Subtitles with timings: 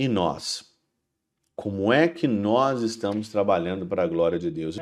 [0.00, 0.64] E nós?
[1.54, 4.78] Como é que nós estamos trabalhando para a glória de Deus?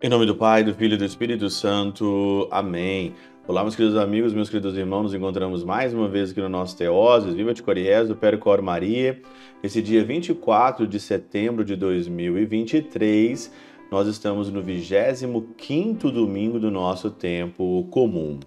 [0.00, 2.46] Em nome do Pai, do Filho e do Espírito Santo.
[2.48, 3.12] Amém.
[3.48, 6.78] Olá, meus queridos amigos, meus queridos irmãos, nos encontramos mais uma vez aqui no nosso
[6.78, 9.20] Teoses, Viva de Coriés, do Percor Maria.
[9.64, 13.52] Esse dia 24 de setembro de 2023,
[13.90, 18.40] nós estamos no 25º domingo do nosso tempo comum.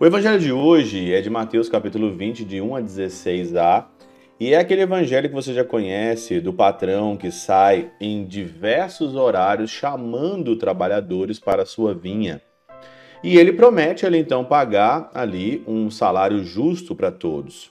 [0.00, 3.86] O evangelho de hoje é de Mateus capítulo 20, de 1 a 16a,
[4.38, 9.70] e é aquele evangelho que você já conhece do patrão que sai em diversos horários
[9.70, 12.42] chamando trabalhadores para a sua vinha.
[13.22, 17.70] E ele promete ele então pagar ali um salário justo para todos.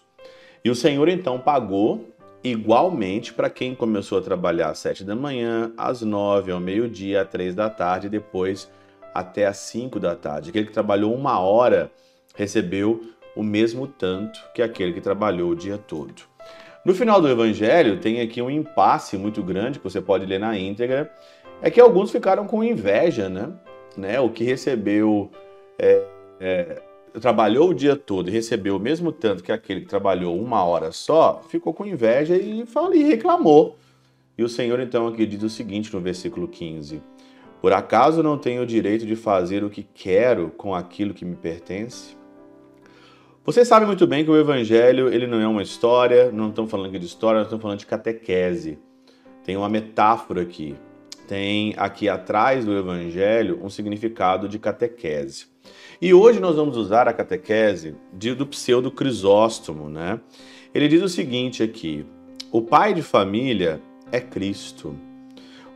[0.63, 2.12] E o Senhor então pagou
[2.43, 7.29] igualmente para quem começou a trabalhar às sete da manhã, às nove, ao meio-dia, às
[7.29, 8.69] três da tarde, e depois
[9.13, 10.49] até às cinco da tarde.
[10.49, 11.91] Aquele que trabalhou uma hora
[12.36, 13.02] recebeu
[13.36, 16.23] o mesmo tanto que aquele que trabalhou o dia todo.
[16.86, 20.58] No final do evangelho, tem aqui um impasse muito grande que você pode ler na
[20.58, 21.09] íntegra.
[21.61, 23.53] É que alguns ficaram com inveja, né?
[23.95, 24.19] né?
[24.19, 25.31] O que recebeu,
[25.80, 26.03] é,
[26.41, 26.81] é,
[27.19, 30.92] trabalhou o dia todo e recebeu o mesmo tanto que aquele que trabalhou uma hora
[30.92, 33.78] só, ficou com inveja e, falou, e reclamou.
[34.38, 37.02] E o Senhor então aqui diz o seguinte no versículo 15:
[37.61, 41.36] Por acaso não tenho o direito de fazer o que quero com aquilo que me
[41.36, 42.16] pertence?
[43.45, 46.88] Você sabe muito bem que o evangelho ele não é uma história, não estamos falando
[46.88, 48.80] aqui de história, nós estamos falando de catequese.
[49.44, 50.75] Tem uma metáfora aqui.
[51.27, 55.45] Tem aqui atrás do evangelho um significado de catequese.
[56.02, 60.19] E hoje nós vamos usar a catequese de, do pseudo Crisóstomo, né?
[60.73, 62.05] Ele diz o seguinte aqui:
[62.52, 64.95] o pai de família é Cristo.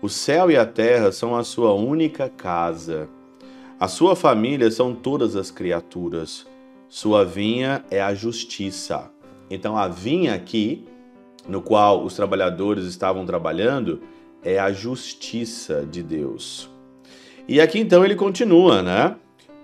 [0.02, 3.10] O céu e a terra são a sua única casa.
[3.80, 6.46] A sua família são todas as criaturas.
[6.90, 9.12] Sua vinha é a justiça.
[9.50, 10.86] Então a vinha aqui,
[11.48, 14.02] no qual os trabalhadores estavam trabalhando,
[14.44, 16.70] é a justiça de Deus.
[17.48, 19.16] E aqui então ele continua, né?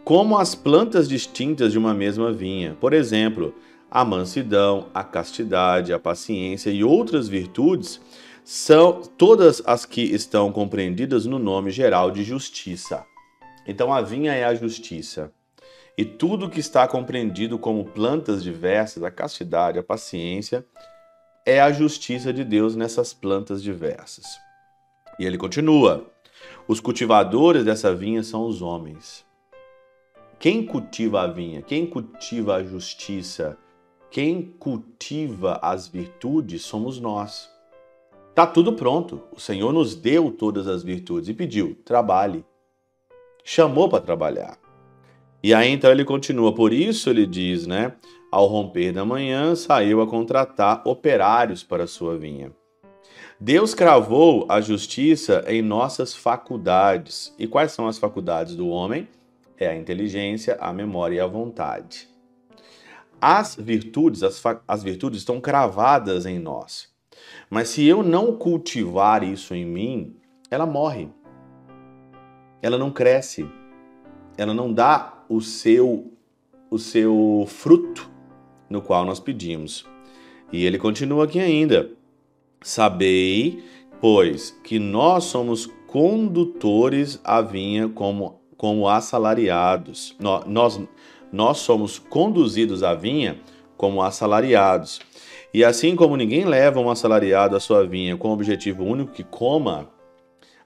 [0.04, 2.76] Como as plantas distintas de uma mesma vinha.
[2.80, 3.54] Por exemplo,
[3.90, 8.02] a mansidão, a castidade, a paciência e outras virtudes
[8.44, 13.06] são todas as que estão compreendidas no nome geral de justiça.
[13.66, 15.32] Então a vinha é a justiça
[15.98, 20.66] e tudo que está compreendido como plantas diversas, a castidade, a paciência,
[21.46, 24.26] é a justiça de Deus nessas plantas diversas.
[25.20, 26.06] E ele continua:
[26.68, 29.26] os cultivadores dessa vinha são os homens.
[30.40, 33.58] Quem cultiva a vinha, quem cultiva a justiça,
[34.12, 37.50] quem cultiva as virtudes somos nós.
[38.36, 39.22] Tá tudo pronto.
[39.32, 42.44] O Senhor nos deu todas as virtudes e pediu: trabalhe.
[43.44, 44.58] Chamou para trabalhar.
[45.44, 47.94] E aí então ele continua, por isso ele diz, né?
[48.32, 52.52] Ao romper da manhã, saiu a contratar operários para a sua vinha.
[53.40, 57.34] Deus cravou a justiça em nossas faculdades.
[57.38, 59.08] E quais são as faculdades do homem?
[59.58, 62.08] É a inteligência, a memória e a vontade.
[63.20, 66.90] As virtudes, as, as virtudes estão cravadas em nós.
[67.50, 70.16] Mas se eu não cultivar isso em mim,
[70.50, 71.10] ela morre.
[72.62, 73.48] Ela não cresce.
[74.38, 76.14] Ela não dá o seu
[76.74, 78.10] o seu fruto
[78.68, 79.86] no qual nós pedimos.
[80.52, 81.92] E ele continua aqui ainda:
[82.64, 83.64] Sabei,
[84.02, 90.16] pois, que nós somos condutores à vinha como como assalariados.
[90.20, 90.80] Nós,
[91.30, 93.38] nós, somos conduzidos à vinha
[93.76, 95.02] como assalariados.
[95.54, 99.24] E assim como ninguém leva um assalariado à sua vinha com o objetivo único que
[99.24, 99.90] coma,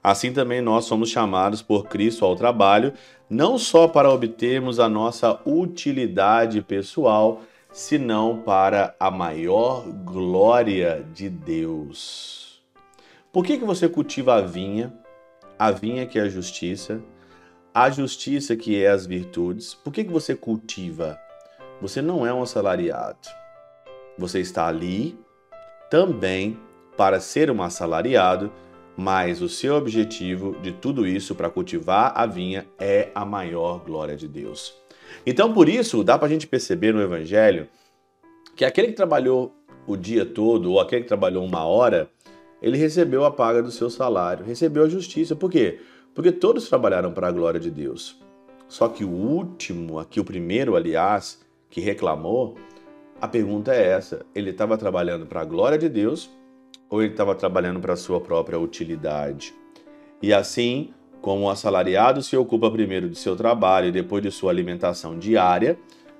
[0.02, 2.92] Assim também nós somos chamados por Cristo ao trabalho,
[3.28, 7.42] não só para obtermos a nossa utilidade pessoal,
[7.72, 12.62] senão para a maior glória de Deus.
[13.32, 14.92] Por que, que você cultiva a vinha?
[15.58, 17.02] A vinha que é a justiça,
[17.74, 19.74] a justiça que é as virtudes.
[19.74, 21.18] Por que, que você cultiva?
[21.80, 23.28] Você não é um assalariado.
[24.16, 25.18] Você está ali
[25.90, 26.58] também
[26.96, 28.52] para ser um assalariado
[29.00, 34.16] mas o seu objetivo de tudo isso para cultivar a vinha é a maior glória
[34.16, 34.74] de Deus.
[35.26, 37.68] Então, por isso, dá para a gente perceber no Evangelho
[38.56, 39.54] que aquele que trabalhou
[39.86, 42.10] o dia todo ou aquele que trabalhou uma hora,
[42.60, 45.34] ele recebeu a paga do seu salário, recebeu a justiça.
[45.34, 45.80] Por quê?
[46.14, 48.20] Porque todos trabalharam para a glória de Deus.
[48.68, 51.40] Só que o último, aqui o primeiro, aliás,
[51.70, 52.56] que reclamou,
[53.20, 56.30] a pergunta é essa: ele estava trabalhando para a glória de Deus
[56.90, 59.54] ou ele estava trabalhando para a sua própria utilidade.
[60.20, 64.50] E assim, como o assalariado se ocupa primeiro de seu trabalho e depois de sua
[64.50, 65.78] alimentação diária,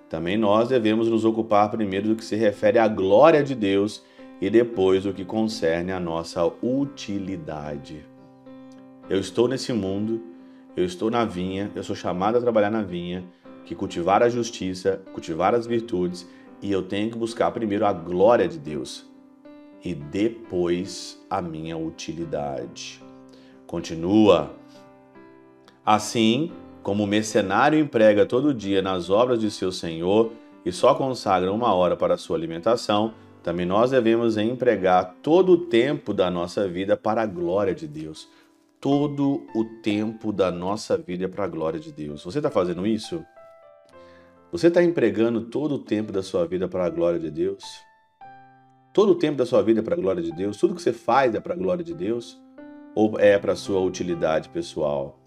[0.08, 4.02] também nós devemos nos ocupar primeiro do que se refere à glória de Deus
[4.40, 8.04] e depois do que concerne à nossa utilidade.
[9.08, 10.22] Eu estou nesse mundo,
[10.76, 13.24] eu estou na vinha, eu sou chamado a trabalhar na vinha,
[13.64, 16.26] que cultivar a justiça, cultivar as virtudes,
[16.60, 19.06] e eu tenho que buscar primeiro a glória de Deus
[19.84, 23.02] e depois a minha utilidade.
[23.66, 24.57] Continua.
[25.88, 26.52] Assim,
[26.82, 30.32] como o mercenário emprega todo dia nas obras de seu senhor
[30.62, 36.12] e só consagra uma hora para sua alimentação, também nós devemos empregar todo o tempo
[36.12, 38.28] da nossa vida para a glória de Deus.
[38.78, 42.22] Todo o tempo da nossa vida para a glória de Deus.
[42.22, 43.24] Você está fazendo isso?
[44.52, 47.64] Você está empregando todo o tempo da sua vida para a glória de Deus?
[48.92, 50.58] Todo o tempo da sua vida é para a glória de Deus?
[50.58, 52.38] Tudo que você faz é para a glória de Deus?
[52.94, 55.18] Ou é para a sua utilidade pessoal?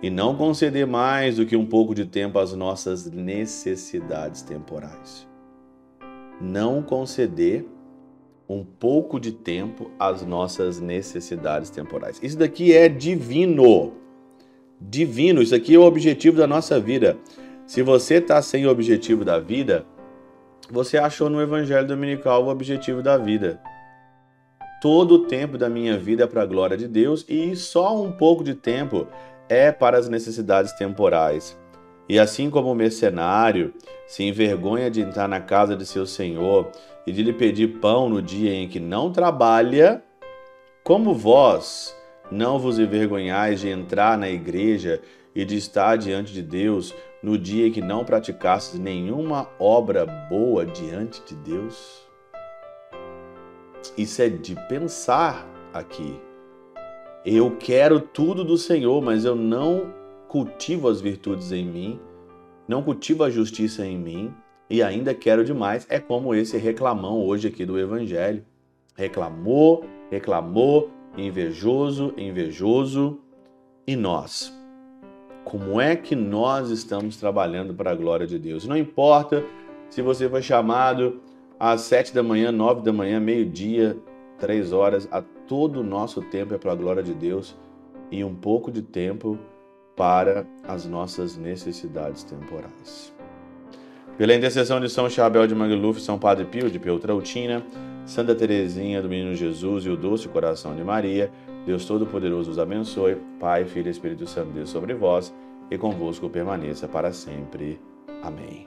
[0.00, 5.26] E não conceder mais do que um pouco de tempo às nossas necessidades temporais.
[6.40, 7.66] Não conceder
[8.48, 12.18] um pouco de tempo às nossas necessidades temporais.
[12.22, 13.92] Isso daqui é divino.
[14.80, 15.42] Divino.
[15.42, 17.18] Isso aqui é o objetivo da nossa vida.
[17.66, 19.84] Se você está sem o objetivo da vida,
[20.70, 23.60] você achou no Evangelho Dominical o objetivo da vida.
[24.80, 28.12] Todo o tempo da minha vida é para a glória de Deus e só um
[28.12, 29.08] pouco de tempo
[29.48, 31.58] é para as necessidades temporais.
[32.08, 33.74] E assim como o mercenário
[34.06, 36.70] se envergonha de entrar na casa de seu senhor
[37.06, 40.02] e de lhe pedir pão no dia em que não trabalha,
[40.82, 41.94] como vós
[42.30, 45.00] não vos envergonhais de entrar na igreja
[45.34, 51.22] e de estar diante de Deus no dia que não praticasses nenhuma obra boa diante
[51.24, 52.06] de Deus?
[53.96, 56.27] Isso é de pensar aqui.
[57.30, 59.92] Eu quero tudo do Senhor, mas eu não
[60.28, 62.00] cultivo as virtudes em mim,
[62.66, 64.32] não cultivo a justiça em mim
[64.70, 65.86] e ainda quero demais.
[65.90, 68.42] É como esse reclamão hoje aqui do Evangelho.
[68.96, 73.20] Reclamou, reclamou, invejoso, invejoso.
[73.86, 74.58] E nós?
[75.48, 78.66] como é que nós estamos trabalhando para a glória de Deus.
[78.66, 79.42] Não importa
[79.88, 81.22] se você foi chamado
[81.58, 83.96] às sete da manhã, nove da manhã, meio-dia,
[84.38, 87.56] três horas, a todo o nosso tempo é para a glória de Deus
[88.10, 89.38] e um pouco de tempo
[89.96, 93.12] para as nossas necessidades temporais.
[94.16, 97.64] Pela intercessão de São Chabel de Mangluf, São Padre Pio de Peltrautina,
[98.04, 101.30] Santa Teresinha do Menino Jesus e o Doce Coração de Maria,
[101.66, 105.34] Deus Todo-Poderoso os abençoe, Pai, Filho e Espírito Santo, Deus sobre vós
[105.70, 107.78] e convosco permaneça para sempre.
[108.22, 108.66] Amém.